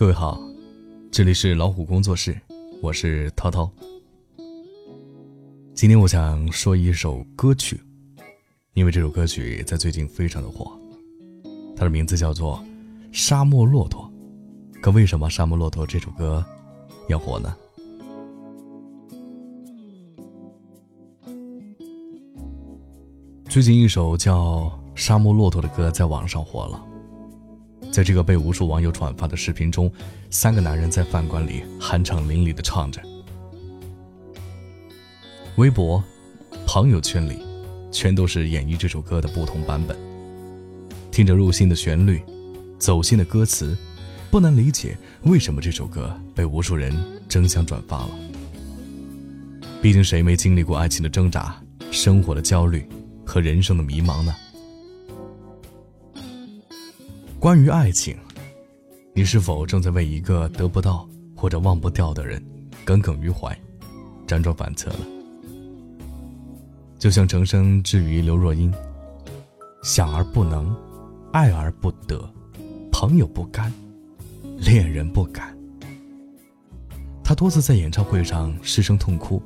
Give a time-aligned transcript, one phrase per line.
[0.00, 0.40] 各位好，
[1.12, 2.34] 这里是老虎工作室，
[2.80, 3.70] 我是涛涛。
[5.74, 7.78] 今天我想说一首歌曲，
[8.72, 10.72] 因为这首歌曲在最近非常的火，
[11.76, 12.56] 它的名字叫做
[13.12, 14.10] 《沙漠骆驼》。
[14.80, 16.42] 可为什么《沙漠骆驼》这首歌
[17.10, 17.54] 要火呢？
[23.50, 24.60] 最近一首叫
[24.94, 26.86] 《沙漠骆驼》的歌在网上火了。
[27.90, 29.90] 在这个被无数网友转发的视频中，
[30.30, 33.00] 三个男人在饭馆里酣畅淋漓地唱着。
[35.56, 36.02] 微博、
[36.66, 37.38] 朋友圈里，
[37.90, 39.96] 全都是演绎这首歌的不同版本。
[41.10, 42.22] 听着入心的旋律，
[42.78, 43.76] 走心的歌词，
[44.30, 46.96] 不难理解为什么这首歌被无数人
[47.28, 48.10] 争相转发了。
[49.82, 51.60] 毕竟谁没经历过爱情的挣扎、
[51.90, 52.88] 生活的焦虑
[53.26, 54.32] 和人生的迷茫呢？
[57.40, 58.14] 关于爱情，
[59.14, 62.44] 你是否正在为一个得不到或者忘不掉的人
[62.84, 63.58] 耿耿于怀、
[64.26, 64.98] 辗转反侧了？
[66.98, 68.70] 就像程生之于刘若英，
[69.82, 70.76] 想而不能，
[71.32, 72.30] 爱而不得，
[72.92, 73.72] 朋友不甘，
[74.58, 75.56] 恋人不敢。
[77.24, 79.42] 他多次在演唱会上失声痛哭，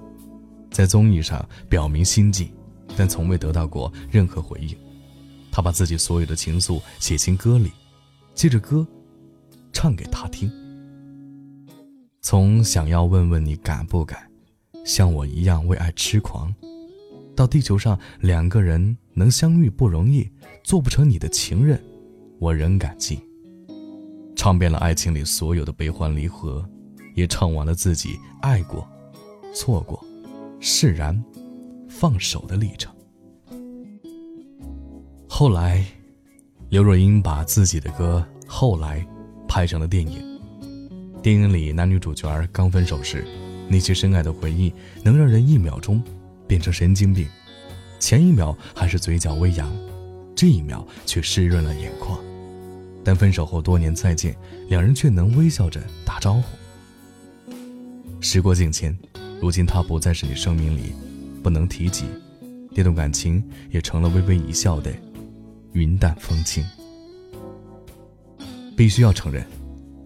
[0.69, 2.53] 在综艺上表明心迹，
[2.97, 4.77] 但从未得到过任何回应。
[5.53, 7.71] 他把自己所有的情愫写进歌里。
[8.35, 8.87] 借着歌，
[9.73, 10.51] 唱给他听。
[12.21, 14.29] 从想要问问你敢不敢，
[14.85, 16.53] 像我一样为爱痴狂，
[17.37, 20.29] 到地球上两个人能相遇不容易，
[20.65, 21.81] 做不成你的情人，
[22.39, 23.21] 我仍感激。
[24.35, 26.69] 唱遍了爱情里所有的悲欢离合，
[27.15, 28.87] 也唱完了自己爱过、
[29.55, 30.05] 错过、
[30.59, 31.23] 释然、
[31.89, 32.93] 放手的历程。
[35.29, 35.87] 后来。
[36.75, 38.99] 刘若英把自己的歌《后来》
[39.47, 40.41] 拍成了电影。
[41.23, 43.25] 电影里男女主角刚分手时，
[43.69, 44.75] 那些深爱的回忆
[45.05, 46.03] 能让人一秒钟
[46.49, 47.29] 变成神经病。
[48.01, 49.73] 前一秒还是嘴角微扬，
[50.35, 52.19] 这一秒却湿润了眼眶。
[53.05, 54.37] 但分手后多年再见，
[54.69, 57.53] 两人却能微笑着打招呼。
[58.21, 58.99] 时过境迁，
[59.41, 60.93] 如今他不再是你生命里
[61.41, 62.07] 不能提及，
[62.75, 64.93] 这段感情也成了微微一笑的。
[65.75, 66.65] 云淡风轻，
[68.77, 69.45] 必须要承认，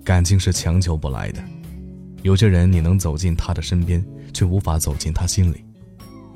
[0.02, 1.44] 感情是强求不来的。
[2.22, 4.02] 有些人你能走进他的身边，
[4.32, 5.62] 却无法走进他心里；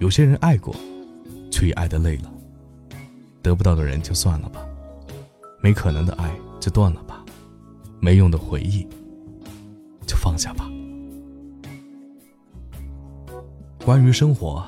[0.00, 0.76] 有些人爱过，
[1.50, 2.30] 却也爱得累了。
[3.40, 4.66] 得不到的人就算了吧，
[5.62, 7.24] 没可能的爱就断了吧，
[8.00, 8.86] 没用的回忆
[10.06, 10.70] 就放下吧。
[13.82, 14.62] 关于生活，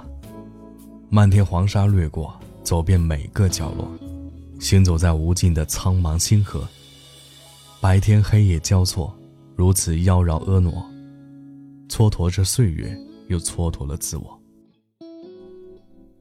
[1.10, 3.86] 漫天黄沙掠过，走遍每个角落。
[4.64, 6.66] 行走在无尽的苍茫星河，
[7.82, 9.14] 白天黑夜交错，
[9.54, 10.70] 如此妖娆婀娜，
[11.86, 12.98] 蹉跎着岁月，
[13.28, 14.40] 又蹉跎了自我。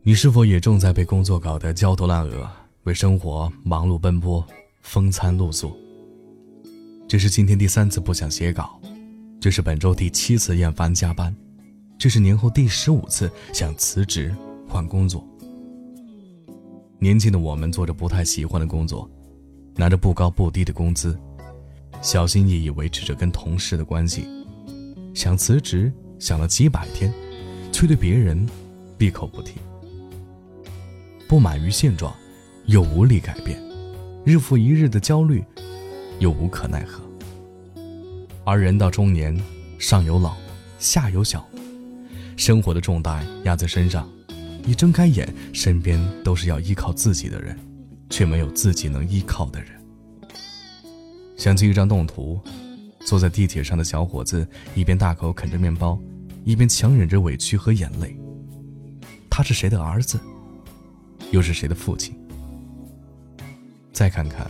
[0.02, 2.46] 你是否也正在被工作搞得焦头烂额，
[2.84, 4.46] 为生活忙碌奔波，
[4.81, 5.72] 风餐露宿？
[7.08, 8.78] 这是今天第三次不想写稿，
[9.40, 11.34] 这是本周第七次厌烦加班，
[11.98, 14.36] 这是年后第十五次想辞职
[14.68, 15.25] 换工作。
[17.03, 19.12] 年轻的我们做着不太喜欢的工作，
[19.75, 21.19] 拿着不高不低的工资，
[22.02, 24.25] 小心翼翼维持着跟同事的关系。
[25.13, 27.13] 想辞职，想了几百天，
[27.74, 28.47] 却对别人
[28.97, 29.56] 闭口不提。
[31.28, 32.16] 不满于现状，
[32.68, 33.62] 又无力改变，
[34.24, 35.44] 日复一日的焦虑，
[36.19, 37.03] 又无可奈何。
[38.46, 39.38] 而人到中年，
[39.78, 40.38] 上有老，
[40.80, 41.46] 下有小，
[42.38, 44.09] 生活的重担压在身上。
[44.66, 47.57] 一睁开眼，身边都是要依靠自己的人，
[48.09, 49.69] 却没有自己能依靠的人。
[51.38, 52.40] 想起一张动图，
[53.06, 56.00] 坐在地铁上的小伙子一边大口啃着面包，
[56.46, 58.18] 一边强忍着委屈和眼泪。
[59.29, 60.19] 他是谁的儿子？
[61.31, 62.16] 又是谁的父亲？
[63.91, 64.50] 再看看，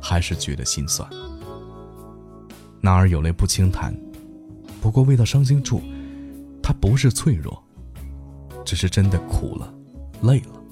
[0.00, 1.08] 还是觉得心酸。
[2.80, 3.94] 男儿有泪不轻弹，
[4.80, 5.80] 不过未到伤心处，
[6.60, 7.62] 他不是脆弱。
[8.68, 9.72] 只是真的苦了，
[10.20, 10.62] 累了，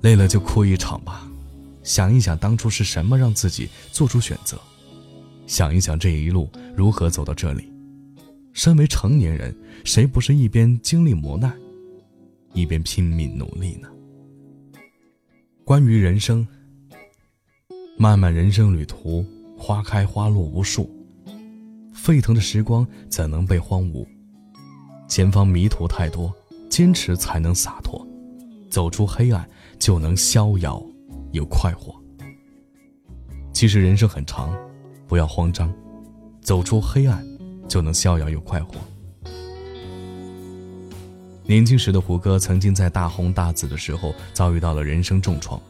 [0.00, 1.24] 累了就哭一场吧。
[1.84, 4.58] 想一想当初是什么让自己做出选择，
[5.46, 7.72] 想一想这一路如何走到这里。
[8.54, 11.56] 身为成年人，谁不是一边经历磨难，
[12.52, 13.88] 一边拼命努力呢？
[15.64, 16.44] 关于人生，
[17.96, 19.24] 漫漫人生旅途，
[19.56, 20.90] 花开花落无数，
[21.94, 24.04] 沸腾的时光怎能被荒芜？
[25.08, 26.34] 前方迷途太多，
[26.68, 28.06] 坚持才能洒脱，
[28.70, 29.48] 走出黑暗
[29.78, 30.84] 就能逍遥
[31.32, 31.94] 又快活。
[33.52, 34.54] 其实人生很长，
[35.06, 35.72] 不要慌张，
[36.42, 37.24] 走出黑暗，
[37.68, 38.74] 就能逍遥又快活。
[41.44, 45.60] 年轻时的胡歌曾经在大红大紫的时候遭遇到了人生重创。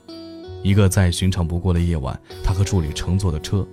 [0.62, 3.64] 一个再寻常不过的夜晚，他和助理乘坐的车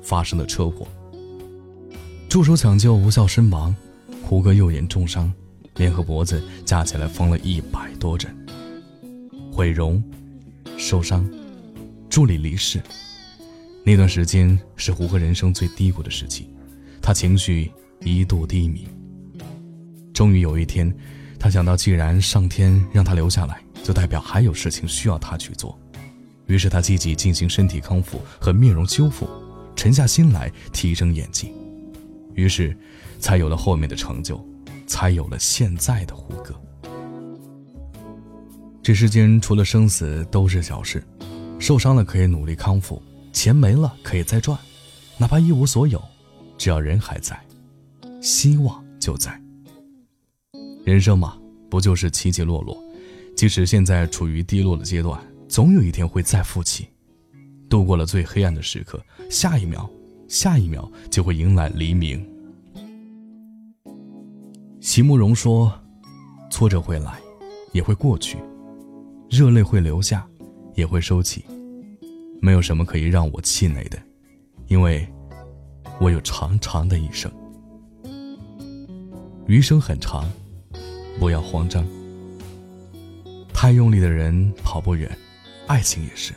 [0.00, 0.86] 发生了车祸。
[2.28, 3.74] 助手抢救无效身亡，
[4.28, 5.32] 胡歌右眼重伤，
[5.76, 8.30] 脸和脖子加起来缝了一百多针。
[9.50, 10.04] 毁容、
[10.76, 11.26] 受伤、
[12.10, 12.78] 助理离世。
[13.86, 16.46] 那段时间是胡歌人生最低谷的时期，
[17.00, 17.72] 他情绪
[18.02, 18.86] 一度低迷。
[20.12, 20.94] 终于有一天，
[21.38, 25.80] 他想到，既然上天让他留下来，就代表还有事情需要他去做。
[26.44, 29.26] 于是他积极进行身体康复和面容修复，
[29.74, 31.50] 沉下心来提升演技。
[32.34, 32.76] 于是，
[33.18, 34.42] 才有了后面的成就，
[34.86, 36.54] 才有了现在的胡歌。
[38.82, 41.02] 这世间除了生死都是小事，
[41.58, 43.02] 受伤了可以努力康复。
[43.30, 44.58] 钱没了可以再赚，
[45.18, 46.02] 哪怕一无所有，
[46.56, 47.38] 只要人还在，
[48.20, 49.40] 希望就在。
[50.84, 51.36] 人生嘛，
[51.70, 52.82] 不就是起起落落？
[53.36, 56.88] 即使现在处于低落的阶段，总有一天会再复起。
[57.68, 59.00] 度过了最黑暗的时刻，
[59.30, 59.88] 下一秒，
[60.26, 62.26] 下一秒就会迎来黎明。
[64.88, 65.70] 席慕容说
[66.50, 67.20] ：“挫折会来，
[67.72, 68.38] 也会过去；
[69.28, 70.26] 热泪会流下，
[70.76, 71.44] 也会收起。”
[72.40, 73.98] 没有什么可以让我气馁的，
[74.66, 75.06] 因为
[76.00, 77.30] 我有长长的一生。
[79.46, 80.26] 余生很长，
[81.20, 81.86] 不要慌张。
[83.52, 85.14] 太用力的人跑不远，
[85.66, 86.32] 爱情也是。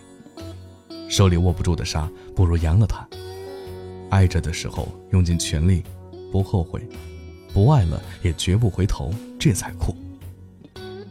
[1.08, 3.08] 手里握不住的沙，不如扬了它。
[4.10, 5.82] 爱着的时候用尽全力，
[6.34, 6.82] 不后悔；
[7.54, 9.96] 不爱了也绝不回头，这才酷。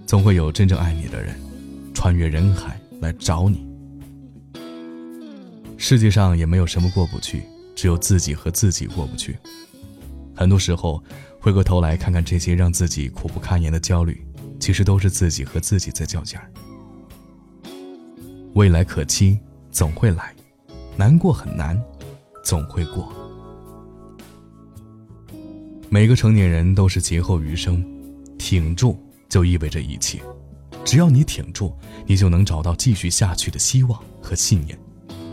[0.06, 1.34] 总会有真正爱你的人，
[1.94, 3.68] 穿越人海来找你。
[5.76, 7.42] 世界上也没有什么过不去，
[7.74, 9.36] 只有自己和自己过不去。
[10.34, 11.02] 很多时候，
[11.40, 14.26] 回过头来看看这些让自己苦不堪言的焦虑，
[14.58, 16.50] 其实都是自己和自己在较劲儿。
[18.54, 19.38] 未来可期，
[19.70, 20.34] 总会来；
[20.96, 21.80] 难过很难，
[22.42, 23.19] 总会过。
[25.92, 27.84] 每个成年人都是劫后余生，
[28.38, 28.96] 挺住
[29.28, 30.22] 就意味着一切。
[30.84, 31.76] 只要你挺住，
[32.06, 34.78] 你就能找到继续下去的希望和信念。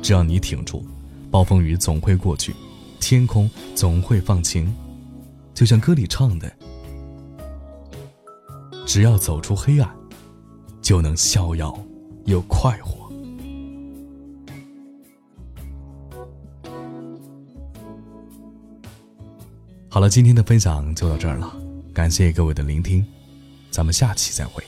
[0.01, 0.83] 只要你挺住，
[1.29, 2.55] 暴风雨总会过去，
[2.99, 4.75] 天空总会放晴。
[5.53, 6.51] 就像歌里唱的
[8.83, 9.87] ：“只要走出黑暗，
[10.81, 11.77] 就能逍遥
[12.25, 13.06] 又快活。”
[19.97, 21.51] 好了，今天的分享就到这儿了，
[21.91, 23.03] 感谢各位的聆听，
[23.71, 24.63] 咱们下期再会。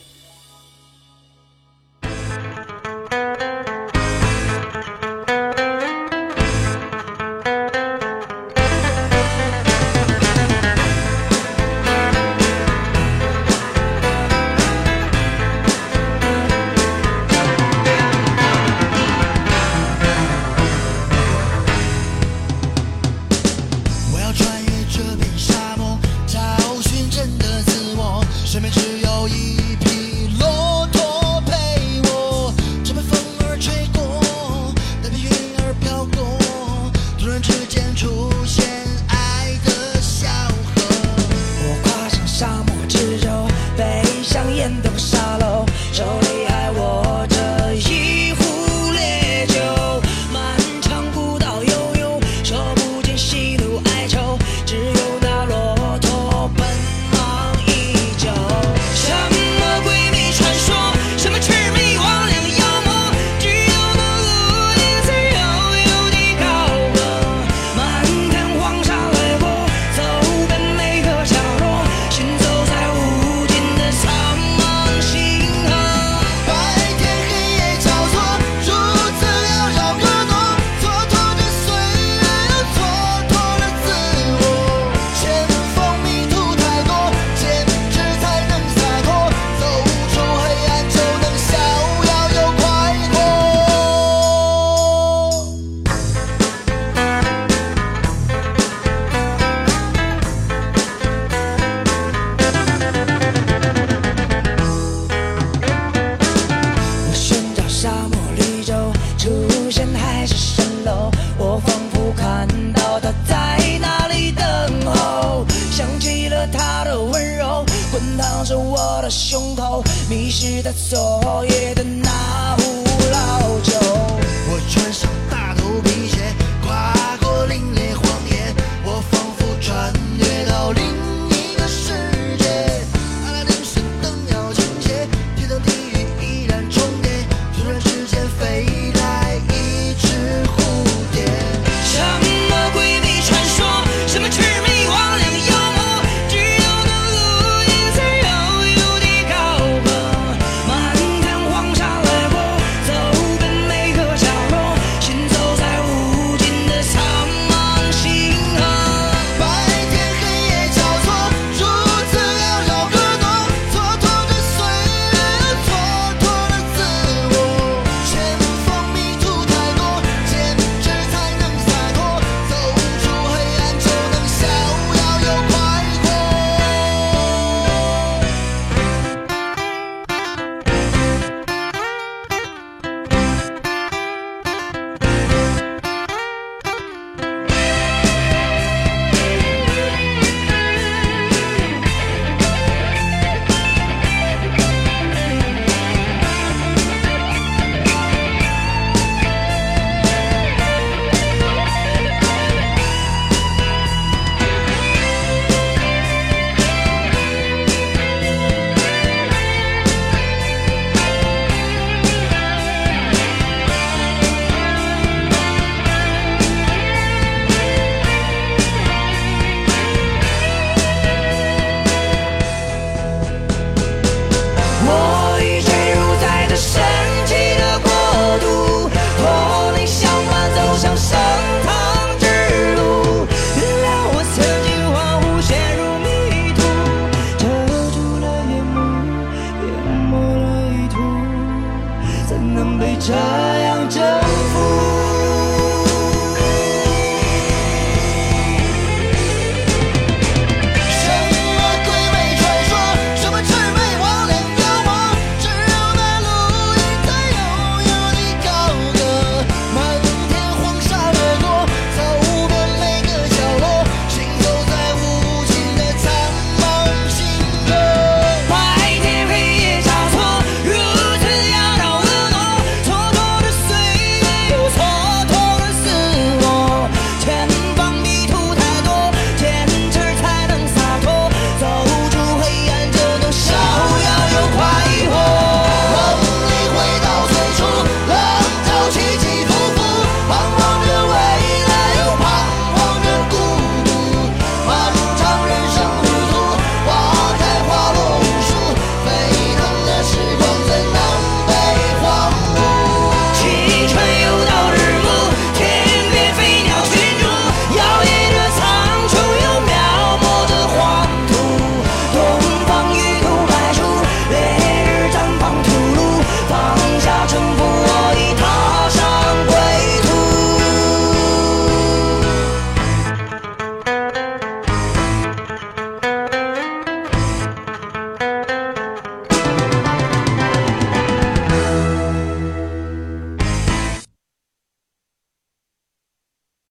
[109.80, 114.46] 前还是蜃楼，我仿佛看到他在那里等
[114.86, 123.69] 候，想起了他的温柔，滚烫着我的胸口，迷失在昨夜的那壶老酒。